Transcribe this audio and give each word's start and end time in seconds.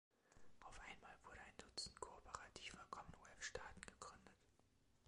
Auf 0.61 0.73
einmal 0.79 1.15
wurde 1.25 1.41
ein 1.41 1.57
Dutzend 1.59 1.99
kooperativer 2.01 2.83
Commonwealth-Staaten 2.89 3.81
gegründet. 3.81 4.33